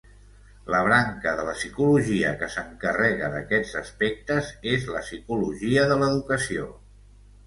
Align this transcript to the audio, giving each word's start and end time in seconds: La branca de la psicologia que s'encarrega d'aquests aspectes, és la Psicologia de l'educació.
La 0.75 0.77
branca 0.85 1.33
de 1.39 1.43
la 1.49 1.51
psicologia 1.57 2.31
que 2.39 2.47
s'encarrega 2.53 3.29
d'aquests 3.33 3.73
aspectes, 3.81 4.49
és 4.71 4.87
la 4.95 5.03
Psicologia 5.09 5.85
de 5.93 5.99
l'educació. 6.05 6.67